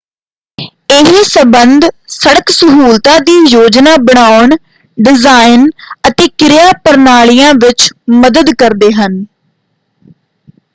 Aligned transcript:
ਇਹ 0.91 1.11
ਸੰਬੰਧ 1.23 1.83
ਸੜਕ 2.09 2.49
ਸਹੂਲਤਾਂ 2.51 3.19
ਦੀ 3.21 3.33
ਯੋਜਨਾ 3.49 3.95
ਬਣਾਉਣ 4.03 4.55
ਡਿਜ਼ਾਈਨ 4.97 5.69
ਅਤੇ 6.09 6.27
ਕਿਰਿਆ 6.37 6.71
ਪ੍ਰਣਾਲੀਆਂ 6.83 7.53
ਵਿੱਚ 7.57 7.89
ਮਦਦ 8.15 8.53
ਕਰਦੇ 8.57 8.91
ਹਨ। 8.95 9.25